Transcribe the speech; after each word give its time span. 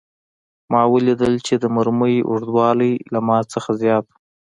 ما 0.71 0.81
ولیدل 0.93 1.33
چې 1.47 1.53
د 1.57 1.65
مرمۍ 1.75 2.15
اوږدوالی 2.29 2.93
له 3.13 3.19
ما 3.27 3.39
څخه 3.53 3.69
زیات 3.81 4.05
و 4.09 4.13